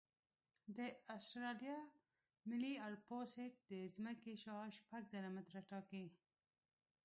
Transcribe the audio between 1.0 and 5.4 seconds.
اسټرالیا ملي الپسویډ د ځمکې شعاع شپږ زره